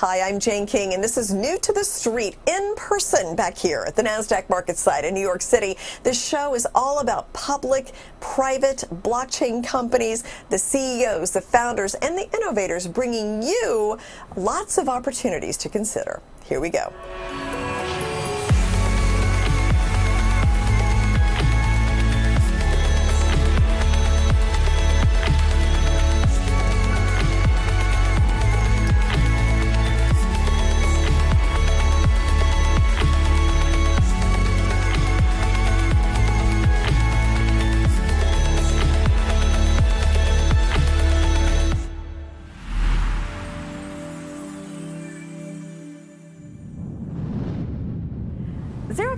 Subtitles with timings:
[0.00, 3.82] Hi, I'm Jane King, and this is New to the Street in person back here
[3.86, 5.78] at the NASDAQ market site in New York City.
[6.02, 12.28] This show is all about public, private blockchain companies, the CEOs, the founders, and the
[12.36, 13.96] innovators bringing you
[14.36, 16.20] lots of opportunities to consider.
[16.44, 16.92] Here we go.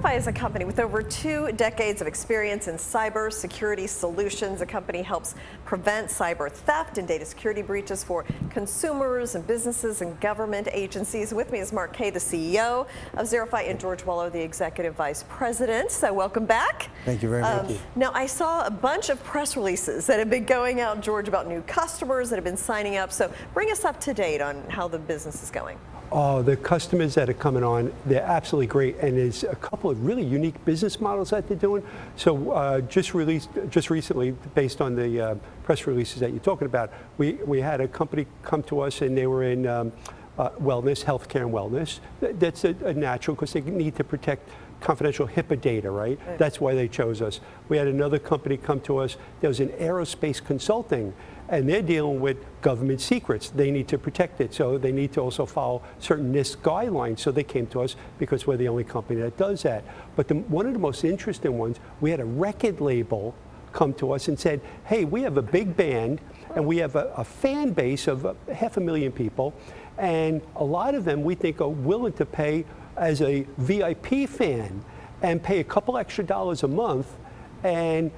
[0.08, 4.58] Is a company with over two decades of experience in cyber security solutions.
[4.58, 5.34] The company helps
[5.66, 11.32] prevent cyber theft and data security breaches for consumers and businesses and government agencies.
[11.34, 15.24] With me is Mark Kay, the CEO of Zerify, and George Waller, the Executive Vice
[15.28, 15.90] President.
[15.92, 16.88] So welcome back.
[17.04, 17.70] Thank you very much.
[17.70, 21.28] Um, now, I saw a bunch of press releases that have been going out, George,
[21.28, 23.12] about new customers that have been signing up.
[23.12, 25.78] So bring us up to date on how the business is going.
[26.10, 30.02] Oh, the customers that are coming on, they're absolutely great, and there's a couple of
[30.06, 31.82] really unique business models that they're doing.
[32.16, 35.34] So uh, just released, just recently, based on the uh,
[35.64, 39.16] press releases that you're talking about, we, we had a company come to us and
[39.18, 39.92] they were in um,
[40.38, 42.00] uh, wellness, healthcare and wellness.
[42.20, 44.48] That's a, a natural because they need to protect
[44.80, 46.18] confidential HIPAA data, right?
[46.26, 46.38] right?
[46.38, 47.40] That's why they chose us.
[47.68, 49.16] We had another company come to us.
[49.40, 51.12] There was an aerospace consulting
[51.48, 53.50] and they're dealing with government secrets.
[53.50, 57.20] They need to protect it, so they need to also follow certain NIST guidelines.
[57.20, 59.84] So they came to us because we're the only company that does that.
[60.16, 63.34] But the, one of the most interesting ones, we had a record label
[63.72, 66.20] come to us and said, hey, we have a big band
[66.54, 69.54] and we have a, a fan base of uh, half a million people,
[69.98, 72.64] and a lot of them we think are willing to pay
[72.96, 74.84] as a VIP fan
[75.22, 77.14] and pay a couple extra dollars a month
[77.62, 78.10] and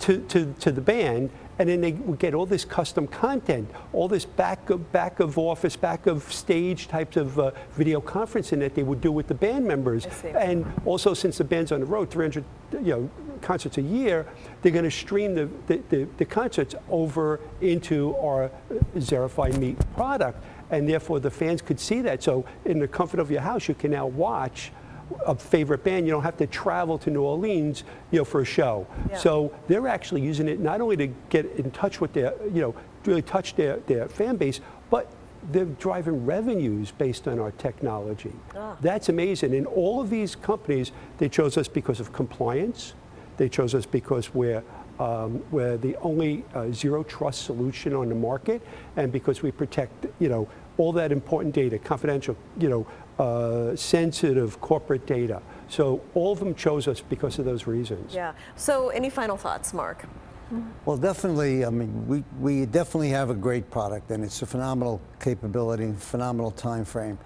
[0.00, 1.30] to, to, to the band
[1.62, 5.38] and then they would get all this custom content, all this back of, back of
[5.38, 9.34] office, back of stage types of uh, video conferencing that they would do with the
[9.34, 10.08] band members.
[10.36, 13.10] And also, since the band's on the road, 300 you know,
[13.42, 14.26] concerts a year,
[14.60, 18.50] they're going to stream the, the, the, the, concerts over into our
[18.96, 20.42] Zerify Meet product.
[20.72, 22.24] And therefore, the fans could see that.
[22.24, 24.72] So, in the comfort of your house, you can now watch
[25.26, 28.44] a favorite band, you don't have to travel to New Orleans, you know, for a
[28.44, 28.86] show.
[29.10, 29.18] Yeah.
[29.18, 32.74] So they're actually using it not only to get in touch with their, you know,
[33.04, 35.10] really touch their, their fan base, but
[35.50, 38.32] they're driving revenues based on our technology.
[38.56, 38.76] Ah.
[38.80, 39.54] That's amazing.
[39.54, 42.94] And all of these companies, they chose us because of compliance.
[43.36, 44.62] They chose us because we're
[45.00, 48.62] um, we're the only uh, zero trust solution on the market,
[48.96, 52.86] and because we protect, you know, all that important data, confidential, you know,
[53.18, 55.42] uh, sensitive corporate data.
[55.68, 58.14] So all of them chose us because of those reasons.
[58.14, 58.32] Yeah.
[58.56, 60.06] So any final thoughts, Mark?
[60.84, 61.64] Well, definitely.
[61.64, 66.50] I mean, we, we definitely have a great product, and it's a phenomenal capability, phenomenal
[66.50, 67.18] time frame.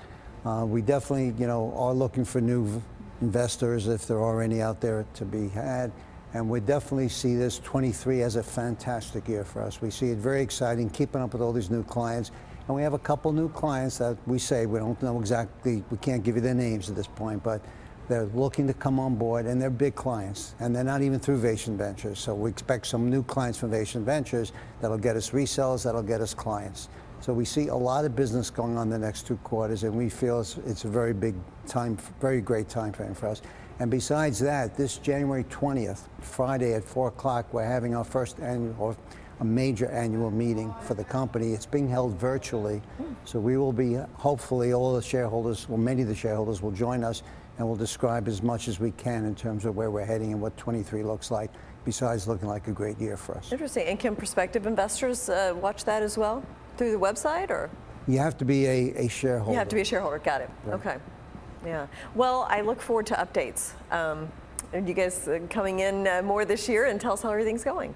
[0.44, 2.80] Uh, we definitely, you know, are looking for new
[3.20, 5.90] investors, if there are any out there to be had.
[6.34, 9.80] And we definitely see this 23 as a fantastic year for us.
[9.80, 12.30] We see it very exciting, keeping up with all these new clients.
[12.66, 15.98] And we have a couple new clients that we say we don't know exactly, we
[15.98, 17.62] can't give you their names at this point, but
[18.08, 21.40] they're looking to come on board and they're big clients and they're not even through
[21.40, 22.18] Vason Ventures.
[22.18, 26.20] So we expect some new clients from Vason Ventures that'll get us resellers, that'll get
[26.20, 26.88] us clients.
[27.20, 30.08] So we see a lot of business going on the next two quarters and we
[30.08, 31.34] feel it's, it's a very big
[31.66, 33.42] time, very great time frame for us.
[33.78, 38.96] And besides that, this January 20th, Friday at 4 o'clock, we're having our first annual,
[39.40, 41.52] a major annual meeting for the company.
[41.52, 42.80] It's being held virtually,
[43.24, 47.04] so we will be, hopefully all the shareholders, well many of the shareholders will join
[47.04, 47.22] us
[47.58, 50.40] and we'll describe as much as we can in terms of where we're heading and
[50.40, 51.50] what 23 looks like,
[51.84, 53.50] besides looking like a great year for us.
[53.50, 53.86] Interesting.
[53.86, 56.44] And can prospective investors uh, watch that as well
[56.76, 57.70] through the website or?
[58.06, 59.52] You have to be a, a shareholder.
[59.52, 60.18] You have to be a shareholder.
[60.18, 60.50] Got it.
[60.64, 60.74] Right.
[60.74, 60.96] Okay.
[61.64, 61.86] Yeah.
[62.14, 63.72] Well, I look forward to updates.
[63.90, 64.30] Um,
[64.72, 67.64] and you guys uh, coming in uh, more this year and tell us how everything's
[67.64, 67.94] going.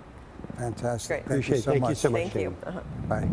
[0.60, 1.24] Fantastic.
[1.26, 1.42] Great.
[1.42, 1.90] Thank Appreciate you so Thank much.
[1.90, 2.20] you so much.
[2.22, 2.56] Thank you.
[2.66, 3.08] Uh -huh.
[3.08, 3.28] Bye.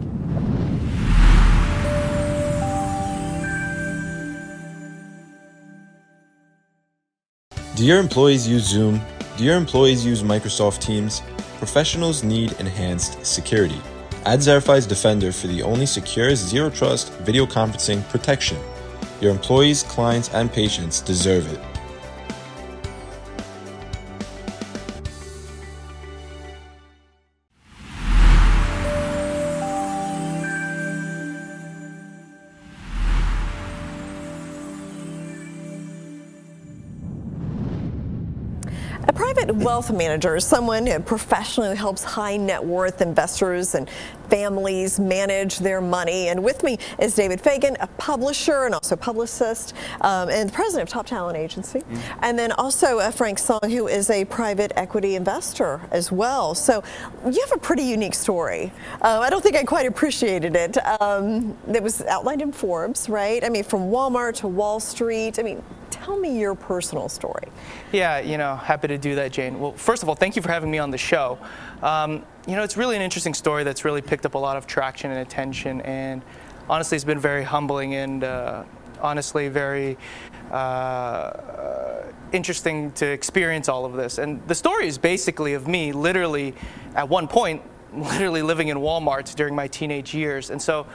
[7.75, 9.01] Do your employees use Zoom?
[9.37, 11.21] Do your employees use Microsoft Teams?
[11.59, 13.81] Professionals need enhanced security.
[14.25, 18.57] Add Zerify's Defender for the only secure zero trust video conferencing protection.
[19.21, 21.66] Your employees, clients, and patients deserve it.
[39.77, 43.87] Wealth manager someone who professionally helps high net worth investors and
[44.27, 46.29] families manage their money.
[46.29, 50.91] And with me is David Fagan, a publisher and also publicist um, and president of
[50.91, 51.81] Top Talent Agency.
[51.81, 52.19] Mm.
[52.23, 56.55] And then also uh, Frank Song, who is a private equity investor as well.
[56.55, 56.83] So
[57.23, 58.73] you have a pretty unique story.
[59.03, 60.77] Uh, I don't think I quite appreciated it.
[60.99, 63.43] Um, it was outlined in Forbes, right?
[63.43, 65.37] I mean, from Walmart to Wall Street.
[65.37, 65.61] I mean,
[66.07, 67.49] tell me your personal story.
[67.91, 69.59] Yeah, you know, happy to do that, Jane.
[69.59, 71.37] Well, first of all, thank you for having me on the show.
[71.83, 74.65] Um, you know, it's really an interesting story that's really picked up a lot of
[74.67, 76.21] traction and attention, and
[76.69, 78.63] honestly, it's been very humbling and uh,
[79.01, 79.97] honestly very
[80.49, 84.17] uh, interesting to experience all of this.
[84.17, 86.53] And the story is basically of me literally,
[86.95, 87.61] at one point,
[87.93, 90.51] literally living in Walmart during my teenage years.
[90.51, 90.87] And so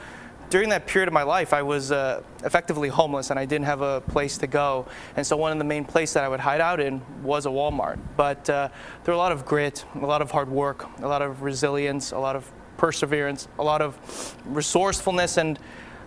[0.53, 3.81] during that period of my life, I was uh, effectively homeless and I didn't have
[3.81, 4.85] a place to go.
[5.15, 7.49] And so one of the main places that I would hide out in was a
[7.49, 7.97] Walmart.
[8.15, 8.69] But uh,
[9.03, 12.19] were a lot of grit, a lot of hard work, a lot of resilience, a
[12.19, 13.97] lot of perseverance, a lot of
[14.45, 15.57] resourcefulness, and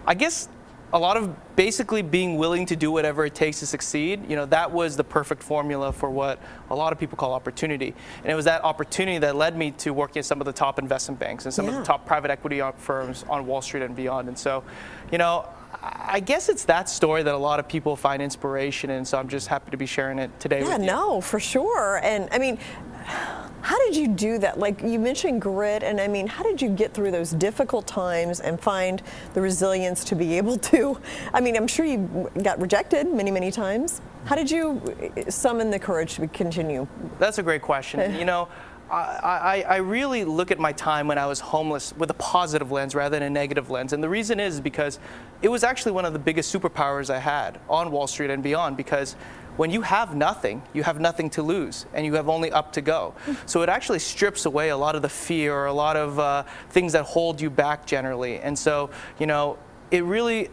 [0.06, 0.48] I guess
[0.92, 4.28] a lot of basically being willing to do whatever it takes to succeed.
[4.28, 6.38] You know, that was the perfect formula for what
[6.70, 7.94] a lot of people call opportunity.
[8.22, 10.78] And it was that opportunity that led me to working at some of the top
[10.78, 11.72] investment banks and some yeah.
[11.72, 14.28] of the top private equity firms on Wall Street and beyond.
[14.28, 14.62] And so,
[15.10, 15.48] you know,
[15.82, 19.04] I guess it's that story that a lot of people find inspiration in.
[19.04, 20.62] So I'm just happy to be sharing it today.
[20.62, 22.00] Yeah, no, for sure.
[22.02, 22.58] And I mean,
[23.62, 24.58] how did you do that?
[24.58, 28.40] Like you mentioned grit, and I mean, how did you get through those difficult times
[28.40, 29.02] and find
[29.34, 30.98] the resilience to be able to?
[31.34, 34.00] I mean, I'm sure you got rejected many, many times.
[34.24, 34.80] How did you
[35.16, 36.86] uh, summon the courage to continue?
[37.18, 38.14] That's a great question.
[38.18, 38.48] you know,
[38.90, 42.70] I, I, I, really look at my time when I was homeless with a positive
[42.70, 43.92] lens rather than a negative lens.
[43.92, 45.00] And the reason is because
[45.42, 48.76] it was actually one of the biggest superpowers I had on Wall Street and beyond
[48.76, 49.16] because
[49.56, 52.80] when you have nothing, you have nothing to lose and you have only up to
[52.80, 53.14] go.
[53.46, 56.42] So it actually strips away a lot of the fear or a lot of uh,
[56.70, 58.38] things that hold you back generally.
[58.38, 59.58] And so, you know,
[59.90, 60.50] it really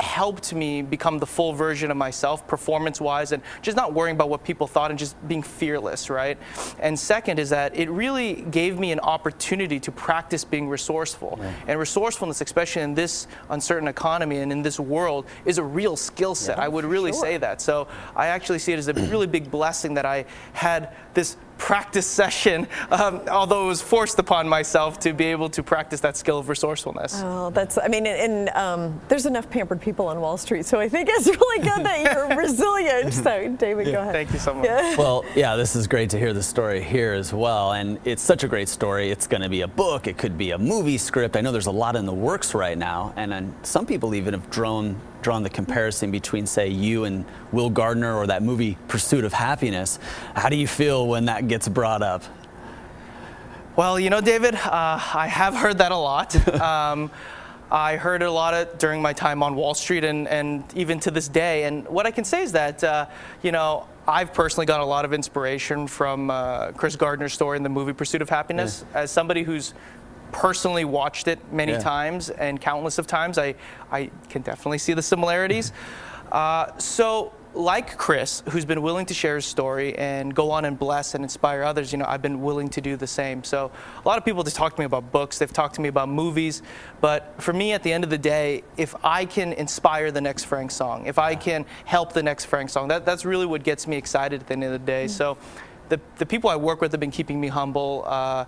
[0.00, 4.28] helped me become the full version of myself performance wise and just not worrying about
[4.28, 6.38] what people thought and just being fearless, right?
[6.78, 11.38] And second is that it really gave me an opportunity to practice being resourceful.
[11.40, 11.52] Yeah.
[11.68, 16.34] And resourcefulness, especially in this uncertain economy and in this world, is a real skill
[16.34, 16.58] set.
[16.58, 17.22] Yeah, I would really sure.
[17.22, 17.60] say that.
[17.60, 22.06] So I actually see it as a really big blessing that I had this practice
[22.06, 26.38] session, um, although it was forced upon myself to be able to practice that skill
[26.38, 27.20] of resourcefulness.
[27.22, 30.88] Oh, that's, I mean, and, um, there's enough pampered people on Wall Street, so I
[30.88, 33.12] think it's really good that you're resilient.
[33.12, 33.92] So, David, yeah.
[33.92, 34.14] go ahead.
[34.14, 34.64] Thank you so much.
[34.64, 34.96] Yeah.
[35.00, 38.44] Well, yeah, this is great to hear the story here as well, and it's such
[38.44, 39.10] a great story.
[39.10, 41.36] It's going to be a book, it could be a movie script.
[41.36, 44.34] I know there's a lot in the works right now, and, and some people even
[44.34, 49.24] have drawn drawn the comparison between, say, you and Will Gardner or that movie Pursuit
[49.24, 49.98] of Happiness.
[50.34, 52.22] How do you feel when that gets brought up?
[53.76, 56.36] Well, you know, David, uh, I have heard that a lot.
[56.60, 57.10] Um,
[57.72, 60.98] I heard it a lot of, during my time on Wall Street and, and even
[61.00, 61.64] to this day.
[61.64, 63.06] And what I can say is that, uh,
[63.42, 67.62] you know, I've personally got a lot of inspiration from uh, Chris Gardner's story in
[67.62, 68.84] the movie Pursuit of Happiness.
[68.92, 69.02] Yeah.
[69.02, 69.72] As somebody who's
[70.32, 71.78] personally watched it many yeah.
[71.78, 73.38] times and countless of times.
[73.38, 73.54] I,
[73.90, 75.72] I can definitely see the similarities.
[76.30, 80.78] Uh, so, like Chris, who's been willing to share his story and go on and
[80.78, 83.42] bless and inspire others, you know, I've been willing to do the same.
[83.42, 83.72] So,
[84.04, 86.08] a lot of people just talk to me about books, they've talked to me about
[86.08, 86.62] movies,
[87.00, 90.44] but for me, at the end of the day, if I can inspire the next
[90.44, 93.88] Frank Song, if I can help the next Frank Song, that, that's really what gets
[93.88, 95.06] me excited at the end of the day.
[95.06, 95.12] Mm-hmm.
[95.12, 95.36] So,
[95.88, 98.04] the, the people I work with have been keeping me humble.
[98.06, 98.44] Uh,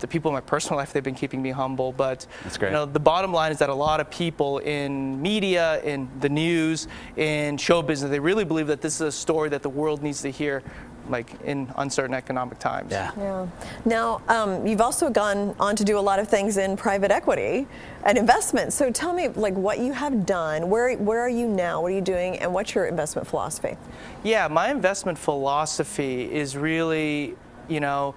[0.00, 1.92] the people in my personal life, they've been keeping me humble.
[1.92, 2.26] But
[2.60, 6.28] you know, the bottom line is that a lot of people in media, in the
[6.28, 10.02] news, in show business, they really believe that this is a story that the world
[10.02, 10.62] needs to hear
[11.08, 12.90] like in uncertain economic times.
[12.90, 13.12] Yeah.
[13.16, 13.46] yeah.
[13.84, 17.66] Now, um, you've also gone on to do a lot of things in private equity
[18.04, 18.72] and investment.
[18.72, 20.68] So tell me, like, what you have done.
[20.68, 21.80] Where where are you now?
[21.80, 22.38] What are you doing?
[22.38, 23.76] And what's your investment philosophy?
[24.22, 27.36] Yeah, my investment philosophy is really,
[27.68, 28.14] you know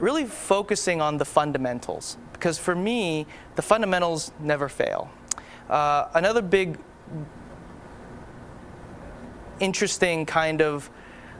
[0.00, 2.16] really focusing on the fundamentals.
[2.32, 5.10] Because for me, the fundamentals never fail.
[5.68, 6.78] Uh, another big,
[9.58, 10.90] interesting kind of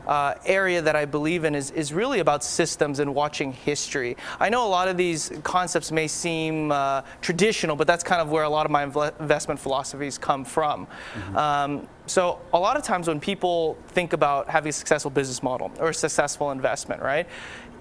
[0.07, 4.17] uh, area that I believe in is, is really about systems and watching history.
[4.39, 8.31] I know a lot of these concepts may seem uh, traditional, but that's kind of
[8.31, 10.87] where a lot of my investment philosophies come from.
[10.87, 11.37] Mm-hmm.
[11.37, 15.73] Um, so a lot of times when people think about having a successful business model
[15.81, 17.27] or a successful investment, right?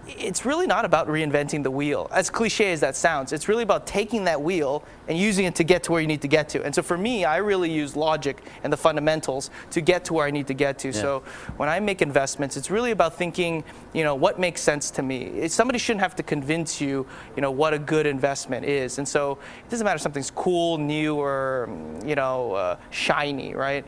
[0.08, 2.08] It's really not about reinventing the wheel.
[2.12, 5.64] As cliche as that sounds, it's really about taking that wheel and using it to
[5.64, 6.64] get to where you need to get to.
[6.64, 10.28] And so for me, I really use logic and the fundamentals to get to where
[10.28, 10.90] I need to get to.
[10.90, 11.02] Yeah.
[11.02, 11.24] So
[11.58, 15.48] when I make investments, it's really about thinking, you know, what makes sense to me.
[15.48, 18.98] Somebody shouldn't have to convince you, you know, what a good investment is.
[18.98, 21.70] And so it doesn't matter if something's cool, new, or
[22.06, 23.86] you know, uh, shiny, right?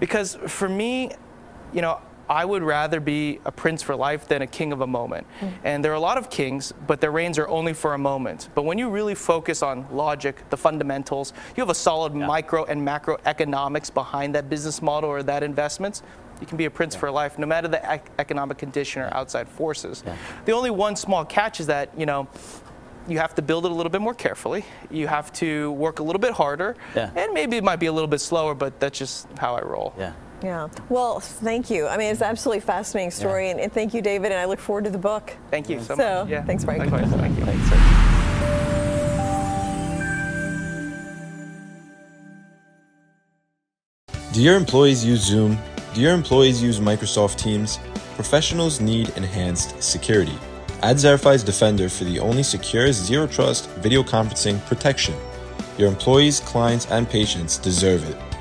[0.00, 1.10] Because for me,
[1.72, 4.86] you know, I would rather be a prince for life than a king of a
[4.86, 5.26] moment.
[5.40, 5.52] Mm.
[5.64, 8.48] And there are a lot of kings, but their reigns are only for a moment.
[8.54, 12.26] But when you really focus on logic, the fundamentals, you have a solid yeah.
[12.26, 16.02] micro and macro economics behind that business model or that investments,
[16.40, 17.00] you can be a prince yeah.
[17.00, 20.02] for life no matter the ec- economic condition or outside forces.
[20.06, 20.16] Yeah.
[20.44, 22.28] The only one small catch is that, you know,
[23.08, 24.64] you have to build it a little bit more carefully.
[24.90, 26.76] You have to work a little bit harder.
[27.16, 29.92] And maybe it might be a little bit slower, but that's just how I roll.
[29.98, 30.12] Yeah.
[30.42, 30.68] Yeah.
[30.88, 31.86] Well, thank you.
[31.86, 33.52] I mean, it's an absolutely fascinating story, yeah.
[33.52, 34.32] and, and, thank you, David.
[34.32, 35.36] And I look forward to the book.
[35.50, 36.30] Thank you so, so much.
[36.30, 36.42] Yeah.
[36.44, 36.80] Thanks, Frank.
[36.80, 37.10] Likewise.
[37.12, 37.44] Thank you.
[37.44, 38.02] Thanks, sir.
[44.32, 45.58] Do your employees use Zoom?
[45.94, 47.78] Do your employees use Microsoft Teams?
[48.14, 50.38] Professionals need enhanced security.
[50.82, 55.14] Add Zerify's Defender for the only secure, zero trust video conferencing protection.
[55.76, 58.31] Your employees, clients, and patients deserve it.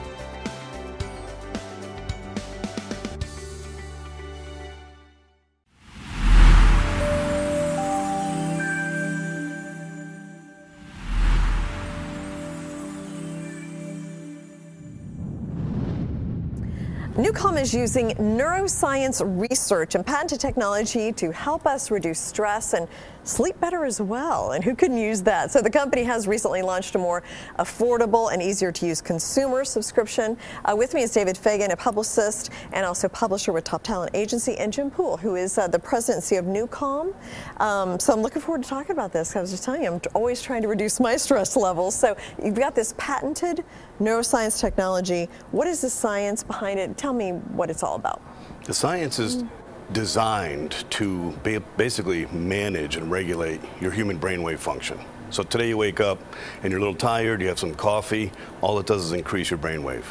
[17.22, 22.88] NuCalm is using neuroscience research and patented technology to help us reduce stress and
[23.24, 24.54] sleep better as well.
[24.54, 25.52] And who couldn't use that?
[25.52, 27.22] So the company has recently launched a more
[27.60, 30.38] affordable and easier to use consumer subscription.
[30.66, 34.58] Uh, with me is David Fagan, a publicist and also publisher with Top Talent Agency,
[34.58, 37.14] and Jim Poole, who is uh, the CEO of NuCalm.
[37.62, 39.36] Um, so I'm looking forward to talking about this.
[39.36, 41.96] I was just telling you, I'm always trying to reduce my stress levels.
[41.96, 43.64] So you've got this patented
[44.00, 45.30] neuroscience technology.
[45.52, 46.98] What is the science behind it?
[46.98, 48.22] Tell me what it's all about.
[48.66, 49.44] The science is
[49.92, 51.32] designed to
[51.78, 55.00] basically manage and regulate your human brainwave function.
[55.30, 56.20] So today you wake up
[56.62, 58.32] and you're a little tired, you have some coffee,
[58.62, 60.04] all it does is increase your brainwave.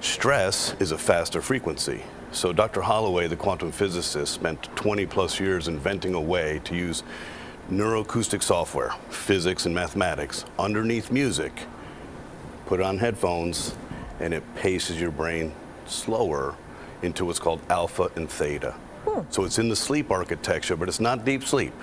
[0.00, 2.02] Stress is a faster frequency.
[2.32, 2.82] So Dr.
[2.82, 7.02] Holloway, the quantum physicist, spent 20 plus years inventing a way to use
[7.70, 11.62] neuroacoustic software, physics and mathematics, underneath music,
[12.66, 13.74] put on headphones,
[14.20, 15.52] and it paces your brain
[15.86, 16.54] slower
[17.02, 18.72] into what's called alpha and theta.
[19.04, 19.20] Hmm.
[19.30, 21.74] So it's in the sleep architecture, but it's not deep sleep.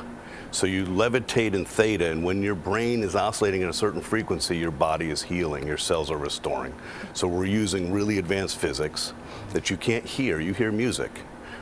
[0.52, 4.56] So you levitate in theta, and when your brain is oscillating at a certain frequency,
[4.56, 6.76] your body is healing, your cells are restoring.
[7.14, 9.14] So we're using really advanced physics
[9.52, 10.40] that you can't hear.
[10.40, 11.10] You hear music,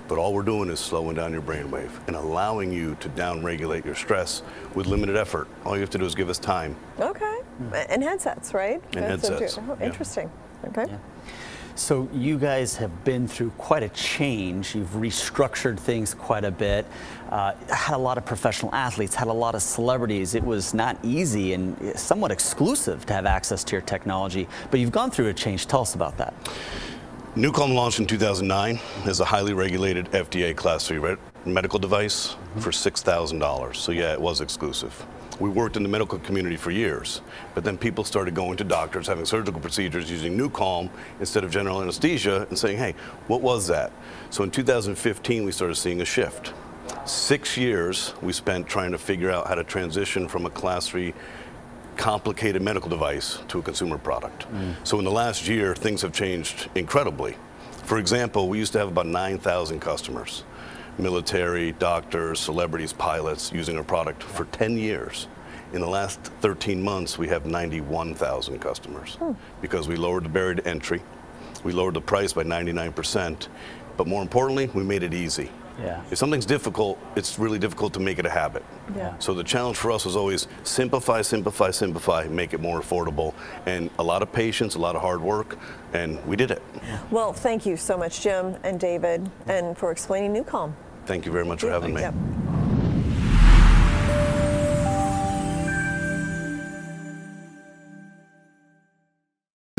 [0.09, 3.95] but all we're doing is slowing down your brainwave and allowing you to downregulate your
[3.95, 4.41] stress
[4.75, 5.47] with limited effort.
[5.63, 6.75] All you have to do is give us time.
[6.99, 7.37] Okay.
[7.87, 8.81] And headsets, right?
[8.93, 9.57] And headsets.
[9.57, 10.29] Oh, interesting.
[10.63, 10.69] Yeah.
[10.69, 10.91] Okay.
[10.91, 10.97] Yeah.
[11.75, 14.75] So you guys have been through quite a change.
[14.75, 16.85] You've restructured things quite a bit.
[17.29, 20.35] Uh, had a lot of professional athletes, had a lot of celebrities.
[20.35, 24.47] It was not easy and somewhat exclusive to have access to your technology.
[24.69, 25.67] But you've gone through a change.
[25.67, 26.33] Tell us about that.
[27.35, 32.59] NuCalm launched in 2009 as a highly regulated FDA Class 3 medical device mm-hmm.
[32.59, 33.75] for $6,000.
[33.75, 35.05] So yeah, it was exclusive
[35.41, 37.21] we worked in the medical community for years,
[37.55, 41.81] but then people started going to doctors, having surgical procedures using NuCalm instead of general
[41.81, 42.93] anesthesia and saying, hey,
[43.27, 43.91] what was that?
[44.29, 46.53] So in 2015, we started seeing a shift.
[47.05, 51.13] Six years we spent trying to figure out how to transition from a class three
[51.97, 54.51] complicated medical device to a consumer product.
[54.51, 54.75] Mm.
[54.83, 57.35] So in the last year, things have changed incredibly.
[57.83, 60.43] For example, we used to have about 9,000 customers
[60.97, 65.27] military, doctors, celebrities, pilots using our product for 10 years.
[65.73, 69.31] In the last 13 months, we have 91,000 customers hmm.
[69.61, 71.01] because we lowered the barrier to entry,
[71.63, 73.47] we lowered the price by 99%,
[73.97, 75.49] but more importantly, we made it easy.
[75.79, 76.01] Yeah.
[76.11, 78.63] If something's difficult, it's really difficult to make it a habit.
[78.95, 79.17] Yeah.
[79.19, 83.33] So the challenge for us was always simplify, simplify, simplify, make it more affordable.
[83.65, 85.57] And a lot of patience, a lot of hard work,
[85.93, 86.61] and we did it.
[87.09, 90.73] Well, thank you so much, Jim and David, and for explaining NuCalm.
[91.05, 92.01] Thank you very much for having me.
[92.01, 92.13] Yep.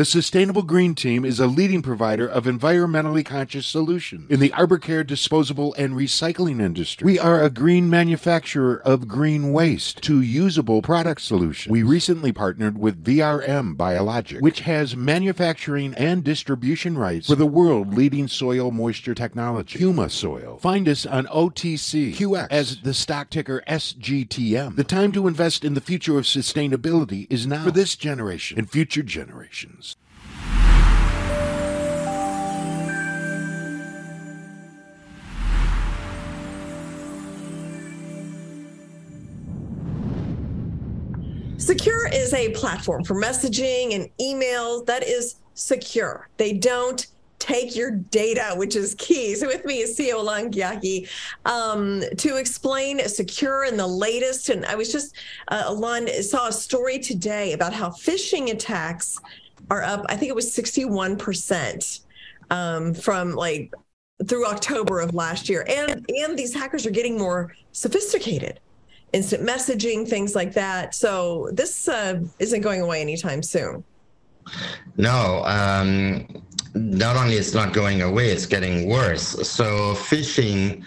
[0.02, 4.78] The Sustainable Green Team is a leading provider of environmentally conscious solutions in the arbor
[4.78, 7.04] care disposable and recycling industry.
[7.04, 11.71] We are a green manufacturer of green waste to usable product solutions.
[11.71, 17.94] We recently partnered with VRM Biologik, which has manufacturing and distribution rights for the world
[17.94, 20.59] leading soil moisture technology, Huma Soil.
[20.59, 24.75] Find us on OTCQX as the stock ticker SGTM.
[24.75, 28.68] The time to invest in the future of sustainability is now for this generation and
[28.68, 29.91] future generations.
[41.62, 46.28] Sekur is a platform for messaging and emails that is secure.
[46.37, 47.07] They don't
[47.38, 49.37] take your data, which is key.
[49.37, 51.09] So with me is CEO Alain Ghiai
[51.45, 54.49] um, to explain Sekur and the latest.
[54.49, 55.14] And I was just,
[55.49, 59.21] uh, Alon saw a story today about how phishing attacks
[59.71, 62.00] are up, I think it was 61%
[62.50, 63.73] um, from like
[64.26, 65.64] through October of last year.
[65.69, 68.59] And, and these hackers are getting more sophisticated
[69.12, 70.95] instant messaging, things like that.
[70.95, 73.85] So this uh, isn't going away anytime soon.
[74.97, 76.26] No, um,
[76.75, 79.49] not only it's not going away, it's getting worse.
[79.49, 80.83] So phishing,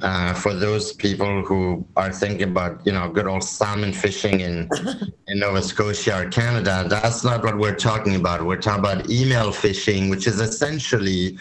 [0.00, 4.68] uh, for those people who are thinking about, you know, good old salmon fishing in
[5.28, 8.44] in Nova Scotia or Canada, that's not what we're talking about.
[8.44, 11.38] We're talking about email phishing, which is essentially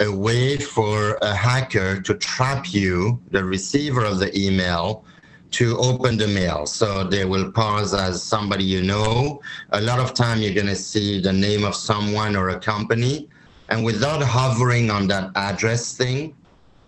[0.00, 5.04] a way for a hacker to trap you, the receiver of the email,
[5.52, 6.66] to open the mail.
[6.66, 9.40] So they will pause as somebody you know.
[9.70, 13.28] A lot of time you're going to see the name of someone or a company.
[13.68, 16.34] And without hovering on that address thing,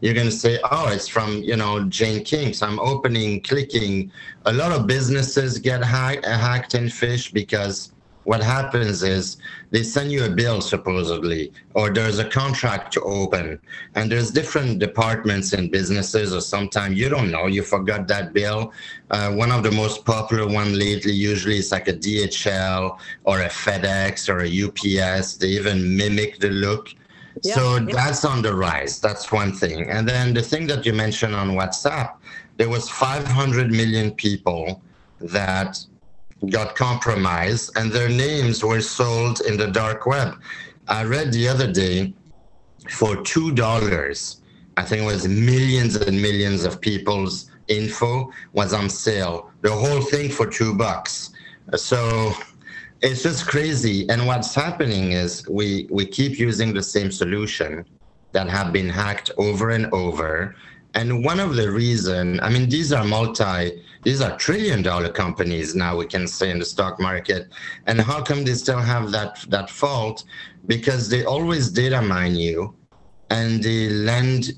[0.00, 2.52] you're going to say, oh, it's from, you know, Jane King.
[2.52, 4.10] So I'm opening, clicking.
[4.46, 7.92] A lot of businesses get hacked, and phished because
[8.24, 9.36] what happens is
[9.70, 13.58] they send you a bill supposedly or there's a contract to open
[13.94, 18.72] and there's different departments in businesses or sometimes you don't know you forgot that bill.
[19.10, 23.48] Uh, one of the most popular one lately usually is like a dhl or a
[23.48, 26.88] fedex or a ups they even mimic the look.
[27.42, 27.94] Yeah, so yeah.
[27.94, 29.00] that's on the rise.
[29.00, 29.88] That's one thing.
[29.88, 32.16] And then the thing that you mentioned on whatsapp
[32.58, 34.82] there was 500 million people
[35.20, 35.84] that
[36.50, 40.40] got compromised and their names were sold in the dark web.
[40.88, 42.14] I read the other day
[42.90, 44.40] for $2,
[44.76, 49.50] I think it was millions and millions of people's info was on sale.
[49.60, 51.30] The whole thing for two bucks.
[51.76, 52.32] So
[53.02, 54.08] it's just crazy.
[54.08, 57.84] And what's happening is we, we keep using the same solution
[58.32, 60.56] that have been hacked over and over.
[60.94, 65.74] And one of the reason, I mean, these are multi these are trillion dollar companies
[65.74, 67.48] now we can say in the stock market.
[67.86, 70.24] And how come they still have that that fault?
[70.66, 72.74] Because they always data mine you
[73.30, 74.52] and they lend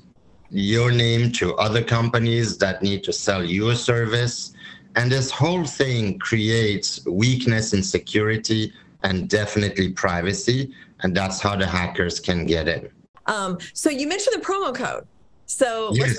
[0.49, 4.53] your name to other companies that need to sell you a service.
[4.95, 10.73] And this whole thing creates weakness in security and definitely privacy.
[11.01, 12.89] And that's how the hackers can get in.
[13.27, 15.05] Um, so you mentioned the promo code.
[15.45, 16.17] So yes,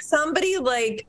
[0.00, 1.06] somebody like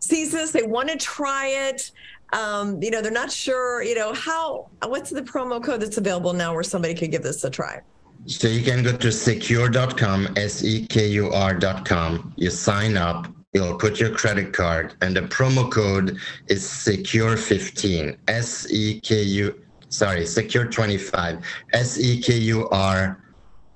[0.00, 1.92] sees this, they want to try it.
[2.32, 6.32] Um, you know, they're not sure, you know, how, what's the promo code that's available
[6.32, 7.80] now where somebody could give this a try?
[8.26, 12.34] So you can go to sekur.com, S E K U R.com.
[12.36, 18.70] You sign up, you'll put your credit card, and the promo code is sekur15, S
[18.70, 19.54] E K U,
[19.88, 23.20] sorry, sekur25, S E K U R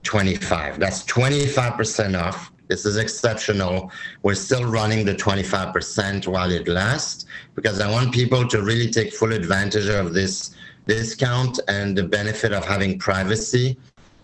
[0.02, 0.78] 25.
[0.78, 3.90] That's 25% off this is exceptional.
[4.22, 9.12] We're still running the 25% while it lasts because I want people to really take
[9.12, 10.54] full advantage of this
[10.86, 13.76] discount and the benefit of having privacy.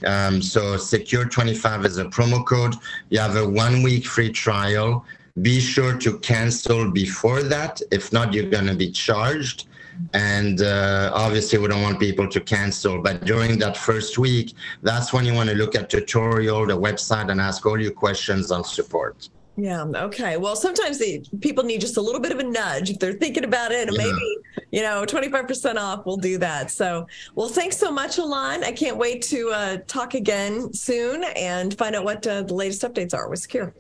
[0.07, 2.75] Um, so Sekur 25 is a promo code.
[3.11, 5.05] You have a one week free trial.
[5.43, 7.81] Be sure to cancel before that.
[7.91, 9.67] If not, you're going to be charged.
[10.13, 13.01] And uh, obviously, we don't want people to cancel.
[13.01, 17.31] But during that first week, that's when you want to look at tutorial, the website,
[17.31, 19.29] and ask all your questions on support.
[19.57, 19.85] Yeah.
[19.85, 20.37] Okay.
[20.37, 23.45] Well, sometimes the people need just a little bit of a nudge if they're thinking
[23.45, 24.05] about it, and yeah.
[24.05, 24.37] maybe
[24.71, 26.71] you know, 25% off we'll do that.
[26.71, 28.65] So, well, thanks so much, Alain.
[28.65, 32.83] I can't wait to uh, talk again soon and find out what uh, the latest
[32.83, 33.73] updates are with Sekur.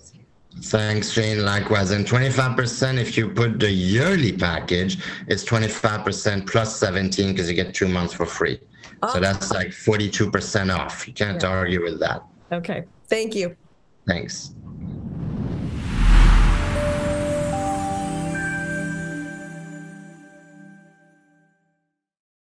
[0.58, 1.44] Thanks, Jane.
[1.44, 1.90] Likewise.
[1.90, 7.74] And 25% if you put the yearly package, it's 25% plus 17 because you get
[7.74, 8.60] two months for free.
[9.02, 9.12] Oh.
[9.14, 11.06] So that's like 42% off.
[11.06, 11.48] You can't yeah.
[11.48, 12.22] argue with that.
[12.52, 12.84] Okay.
[13.08, 13.56] Thank you.
[14.06, 14.54] Thanks.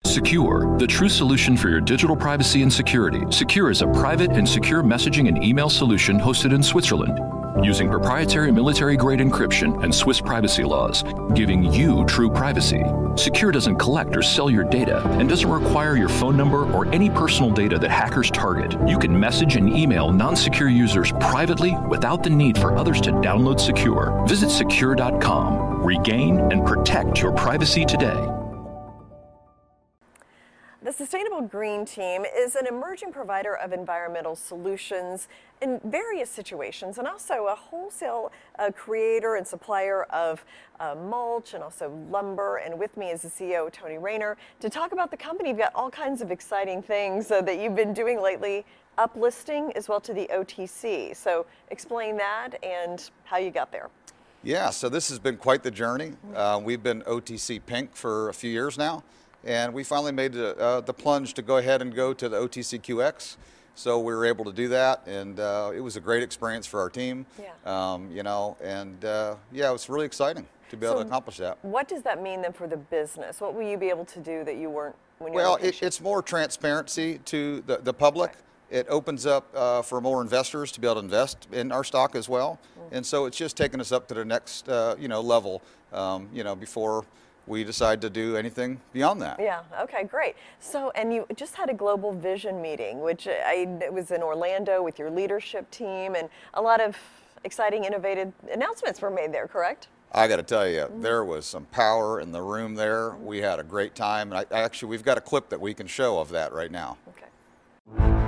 [0.05, 3.21] Sekur, the true solution for your digital privacy and security.
[3.31, 8.53] Sekur is a private and secure messaging and email solution hosted in Switzerland using proprietary
[8.53, 11.03] military grade encryption and Swiss privacy laws,
[11.35, 12.83] giving you true privacy.
[13.15, 17.11] Sekur doesn't collect or sell your data and doesn't require your phone number or any
[17.11, 18.77] personal data that hackers target.
[18.89, 23.11] You can message and email non Sekur users privately without the need for others to
[23.11, 24.29] download Sekur.
[24.29, 25.83] Visit sekur.com.
[25.83, 28.38] Regain and protect your privacy today.
[30.89, 35.29] The Sustainable Green Team is an emerging provider of environmental solutions
[35.61, 40.43] in various situations and also a wholesale uh, creator and supplier of
[40.81, 42.57] uh, mulch and also lumber.
[42.65, 45.51] And with me is the CEO, Tony Raynor, to talk about the company.
[45.51, 48.65] You've got all kinds of exciting things uh, that you've been doing lately,
[48.97, 51.15] uplisting as well to the OTC.
[51.15, 53.91] So explain that and how you got there.
[54.43, 56.15] Yeah, so this has been quite the journey.
[56.35, 59.05] Uh, we've been OTC Pink for a few years now.
[59.45, 62.37] And we finally made the, uh, the plunge to go ahead and go to the
[62.37, 63.37] OTCQX.
[63.75, 66.81] So we were able to do that, and uh, it was a great experience for
[66.81, 67.25] our team.
[67.41, 67.53] Yeah.
[67.65, 71.07] Um, you know, and uh, yeah, it was really exciting to be So able to
[71.07, 71.59] accomplish that.
[71.63, 73.41] What does that mean then for the business?
[73.41, 75.81] What will you be able to do that you weren't when you Well, were it,
[75.81, 78.33] it's more transparency to the, the public.
[78.69, 82.17] It opens up uh, for more investors to be able to invest in our stock
[82.17, 82.59] as well.
[82.81, 82.97] Mm-hmm.
[82.97, 86.29] And so it's just taking us up to the next, uh, you know, level, um,
[86.35, 87.05] you know, before
[87.49, 89.39] we decide to do anything beyond that.
[89.41, 89.63] Yeah.
[89.81, 90.05] Okay.
[90.05, 90.37] Great.
[90.61, 94.83] So, and you just had a global vision meeting, which I it was in Orlando
[94.83, 96.97] with your leadership team, and a lot of
[97.45, 99.47] exciting, innovative announcements were made there.
[99.47, 99.89] Correct?
[100.13, 101.03] I got to tell you, mm-hmm.
[101.03, 103.17] there was some power in the room there.
[103.17, 104.33] We had a great time.
[104.33, 106.97] And I, actually, we've got a clip that we can show of that right now.
[107.09, 108.19] Okay.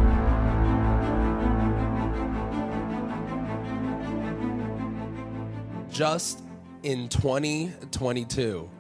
[5.91, 6.41] just
[6.83, 8.71] in 2022,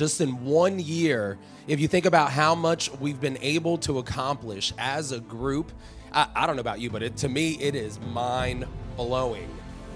[0.00, 1.36] just in one year,
[1.68, 5.70] if you think about how much we've been able to accomplish as a group,
[6.10, 8.64] I, I don't know about you, but it, to me, it is mind
[8.96, 9.46] blowing.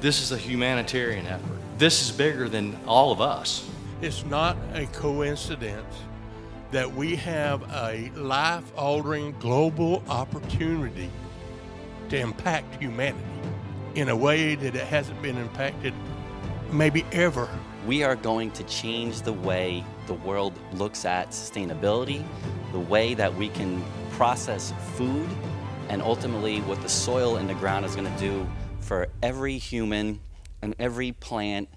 [0.03, 1.57] This is a humanitarian effort.
[1.79, 3.67] This is bigger than all of us.
[4.03, 5.95] It's not a coincidence
[6.71, 11.11] that we have a life altering global opportunity
[12.11, 13.25] to impact humanity
[13.95, 15.95] in a way that it hasn't been impacted
[16.71, 17.49] maybe ever.
[17.87, 22.25] We are going to change the way the world looks at sustainability,
[22.73, 25.29] the way that we can process food,
[25.91, 28.47] and ultimately what the soil in the ground is going to do
[28.81, 30.21] for every human
[30.63, 31.69] and every plant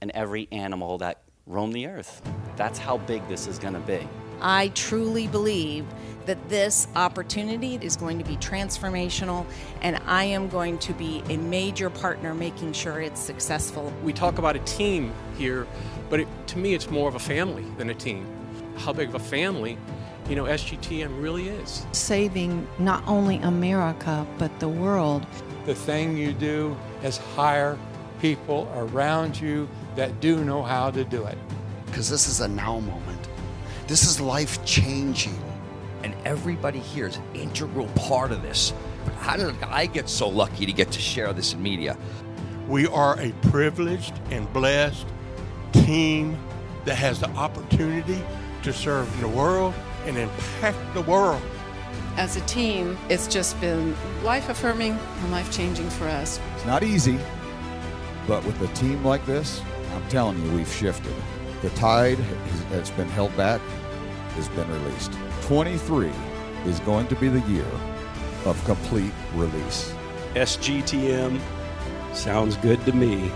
[0.00, 2.22] and every animal that roam the earth.
[2.54, 4.06] That's how big this is going to be.
[4.40, 5.84] I truly believe
[6.26, 9.46] that this opportunity is going to be transformational,
[9.80, 13.92] and I am going to be a major partner making sure it's successful.
[14.02, 15.66] We talk about a team here,
[16.10, 18.26] but it, to me, it's more of a family than a team.
[18.76, 19.78] How big of a family,
[20.28, 21.86] you know, SGTM really is.
[21.92, 25.26] Saving not only America, but the world.
[25.64, 27.78] The thing you do is hire
[28.20, 31.38] people around you that do know how to do it.
[31.86, 33.28] Because this is a now moment.
[33.86, 35.38] This is life changing.
[36.06, 38.72] And everybody here is an integral part of this.
[39.04, 41.98] But how did I get so lucky to get to share this in media?
[42.68, 45.04] We are a privileged and blessed
[45.72, 46.38] team
[46.84, 48.22] that has the opportunity
[48.62, 51.42] to serve the world and impact the world.
[52.16, 56.38] As a team, it's just been life affirming and life changing for us.
[56.54, 57.18] It's not easy,
[58.28, 59.60] but with a team like this,
[59.92, 61.16] I'm telling you, we've shifted.
[61.62, 62.18] The tide
[62.70, 63.60] that's been held back
[64.36, 65.10] has been released.
[65.46, 66.10] 23
[66.64, 67.70] is going to be the year
[68.46, 69.94] of complete release.
[70.34, 71.40] SGTM
[72.12, 73.30] sounds good to me.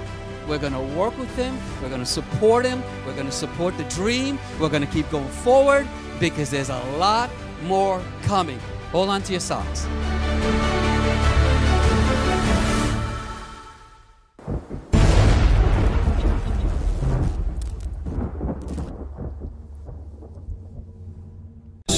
[0.49, 1.57] We're going to work with him.
[1.81, 2.83] We're going to support him.
[3.07, 4.40] We're going to support the dream.
[4.59, 5.87] We're going to keep going forward
[6.18, 7.31] because there's a lot
[7.62, 8.59] more coming.
[8.90, 9.87] Hold on to your socks.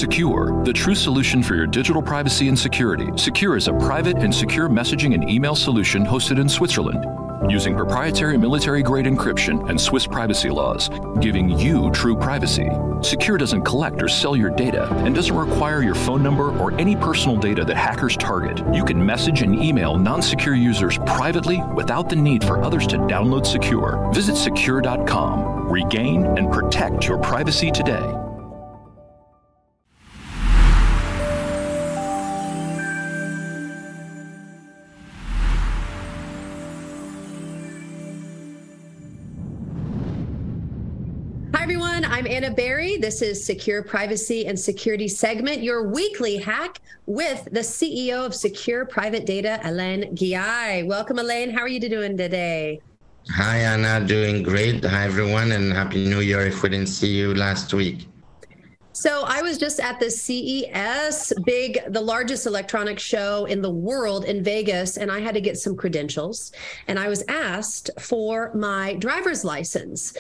[0.03, 3.07] Sekur, the true solution for your digital privacy and security.
[3.13, 7.07] Sekur is a private and secure messaging and email solution hosted in Switzerland
[7.49, 12.69] using proprietary military grade encryption and Swiss privacy laws, giving you true privacy.
[13.01, 16.97] Sekur doesn't collect or sell your data and doesn't require your phone number or any
[16.97, 18.61] personal data that hackers target.
[18.75, 22.97] You can message and email non Sekur users privately without the need for others to
[22.99, 24.13] download Sekur.
[24.13, 25.69] Visit sekur.com.
[25.69, 28.22] Regain and protect your privacy today.
[42.43, 42.97] Anna Berry.
[42.97, 48.91] This is Sekur Privacy and Security segment, your weekly hack with the CEO of Sekur
[48.91, 50.85] Private Data, Alain Ghiai.
[50.85, 51.51] Welcome, Alain.
[51.51, 52.81] How are you doing today?
[53.31, 54.05] Hi, Anna.
[54.05, 54.85] Doing great.
[54.85, 58.09] Hi, everyone, and Happy New Year if we didn't see you last week.
[58.93, 64.25] So I was just at the CES, big, the largest electronic show in the world
[64.25, 66.51] in Vegas, and I had to get some credentials.
[66.89, 70.13] And I was asked for my driver's license.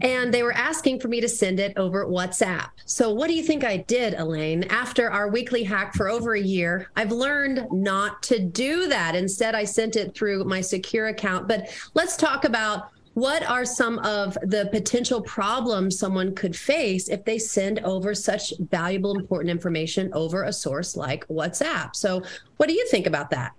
[0.00, 2.70] And they were asking for me to send it over WhatsApp.
[2.84, 4.64] So, what do you think I did, Alain?
[4.64, 9.14] After our weekly hack for over a year, I've learned not to do that.
[9.14, 11.48] Instead, I sent it through my Sekur account.
[11.48, 17.24] But let's talk about what are some of the potential problems someone could face if
[17.24, 21.94] they send over such valuable, important information over a source like WhatsApp?
[21.94, 22.22] So,
[22.56, 23.52] what do you think about that?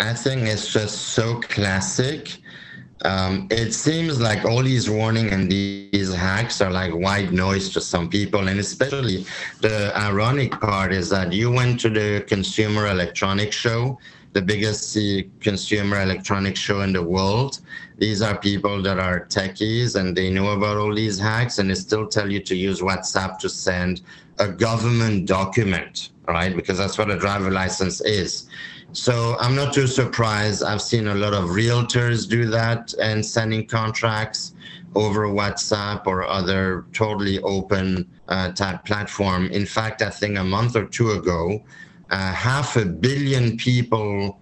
[0.00, 2.38] I think it's just so classic.
[3.04, 7.80] Um, it seems like all these warning and these hacks are like white noise to
[7.80, 9.26] some people, and especially
[9.60, 13.98] the ironic part is that you went to the Consumer Electronics Show,
[14.32, 14.96] the biggest
[15.40, 17.60] consumer electronics show in the world.
[17.98, 21.74] These are people that are techies and they know about all these hacks, and they
[21.74, 24.02] still tell you to use WhatsApp to send
[24.38, 26.54] a government document, right?
[26.54, 28.48] Because that's what a driver license is.
[28.92, 30.62] So I'm not too surprised.
[30.62, 34.54] I've seen a lot of realtors do that and sending contracts
[34.94, 39.46] over WhatsApp or other totally open uh, type platform.
[39.46, 41.62] In fact, I think a month or two ago,
[42.10, 44.38] uh, half a billion people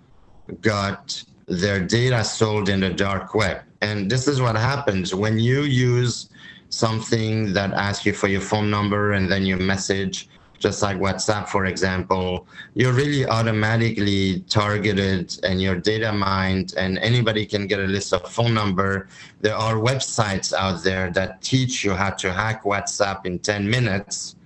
[0.61, 3.63] got their data sold in the dark web.
[3.83, 6.29] And this is what happens when you use
[6.71, 10.29] something that asks you for your phone number and then your message
[10.61, 17.45] just like WhatsApp, for example, you're really automatically targeted and your data mined, and anybody
[17.47, 19.09] can get a list of phone number.
[19.41, 24.37] There are websites out there that teach you how to hack WhatsApp in 10 minutes.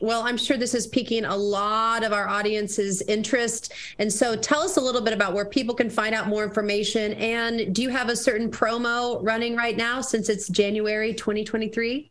[0.00, 3.72] Well, I'm sure this is piquing a lot of our audience's interest.
[3.98, 7.14] And so tell us a little bit about where people can find out more information.
[7.14, 12.10] And do you have a certain promo running right now since it's January 2023?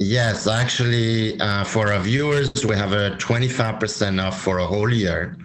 [0.00, 5.36] Yes, actually, uh, for our viewers, we have a 25% off for a whole year.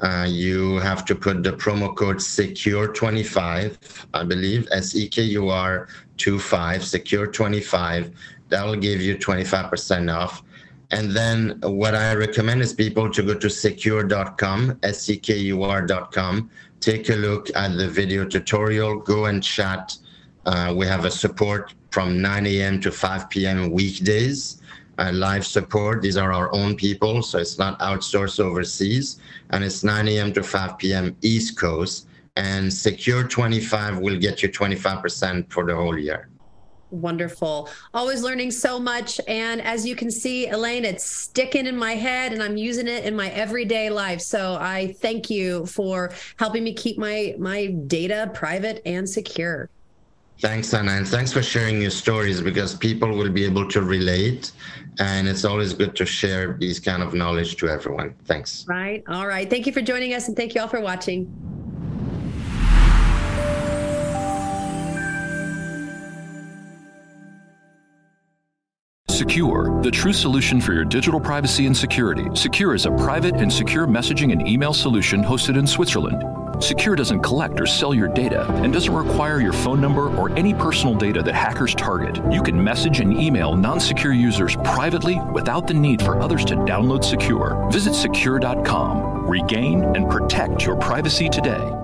[0.00, 5.50] Uh, you have to put the promo code SEKUR25, I believe, S E K U
[5.50, 8.12] R 25, SEKUR25.
[8.48, 10.42] That'll give you 25% off.
[10.90, 15.62] And then what I recommend is people to go to sekur.com, S E K U
[15.62, 19.96] R.com, take a look at the video tutorial, go and chat.
[20.46, 22.80] Uh, we have a support from 9 a.m.
[22.80, 23.70] to 5 p.m.
[23.70, 24.62] weekdays.
[24.98, 26.02] Uh, live support.
[26.02, 29.18] These are our own people, so it's not outsourced overseas.
[29.50, 30.32] And it's 9 a.m.
[30.34, 31.16] to 5 p.m.
[31.22, 32.06] East Coast.
[32.36, 36.28] And Sekur 25 will get you 25% for the whole year.
[36.90, 37.68] Wonderful.
[37.94, 39.20] Always learning so much.
[39.28, 43.04] And as you can see, Alain, it's sticking in my head and I'm using it
[43.04, 44.20] in my everyday life.
[44.20, 49.70] So I thank you for helping me keep my, my data private and secure.
[50.40, 54.52] Thanks, Anna, and thanks for sharing your stories because people will be able to relate.
[54.98, 58.14] And it's always good to share these kind of knowledge to everyone.
[58.24, 58.64] Thanks.
[58.66, 59.04] Right.
[59.08, 59.48] All right.
[59.50, 61.30] Thank you for joining us and thank you all for watching.
[69.10, 72.24] Sekur, the true solution for your digital privacy and security.
[72.30, 76.39] Sekur is a private and secure messaging and email solution hosted in Switzerland.
[76.60, 80.54] Sekur doesn't collect or sell your data and doesn't require your phone number or any
[80.54, 82.20] personal data that hackers target.
[82.30, 86.56] You can message and email non Sekur users privately without the need for others to
[86.56, 87.72] download Sekur.
[87.72, 89.26] Visit sekur.com.
[89.26, 91.79] Regain and protect your privacy today.